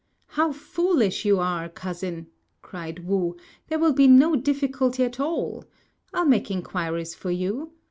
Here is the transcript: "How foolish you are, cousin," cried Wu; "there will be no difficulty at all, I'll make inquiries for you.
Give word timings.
"How 0.29 0.51
foolish 0.51 1.25
you 1.25 1.39
are, 1.39 1.69
cousin," 1.69 2.25
cried 2.63 3.05
Wu; 3.05 3.37
"there 3.67 3.77
will 3.77 3.93
be 3.93 4.07
no 4.07 4.35
difficulty 4.35 5.03
at 5.03 5.19
all, 5.19 5.63
I'll 6.11 6.25
make 6.25 6.49
inquiries 6.49 7.13
for 7.13 7.29
you. 7.29 7.73